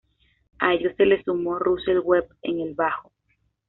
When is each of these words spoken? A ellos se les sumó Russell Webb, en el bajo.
A 0.57 0.73
ellos 0.73 0.93
se 0.97 1.05
les 1.05 1.23
sumó 1.25 1.59
Russell 1.59 1.99
Webb, 2.03 2.35
en 2.41 2.59
el 2.59 2.73
bajo. 2.73 3.11